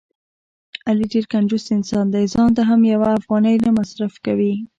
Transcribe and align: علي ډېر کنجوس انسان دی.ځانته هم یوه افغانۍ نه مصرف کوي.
علي 0.87 1.05
ډېر 1.13 1.25
کنجوس 1.33 1.65
انسان 1.77 2.05
دی.ځانته 2.13 2.61
هم 2.69 2.81
یوه 2.93 3.09
افغانۍ 3.19 3.55
نه 3.65 3.69
مصرف 3.79 4.13
کوي. 4.25 4.53